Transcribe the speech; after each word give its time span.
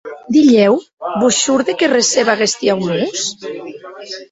Dilhèu 0.35 0.73
vos 1.23 1.35
shòrde 1.41 1.73
que 1.83 1.91
receba 1.97 2.31
aguesti 2.39 2.65
aunors? 2.77 3.21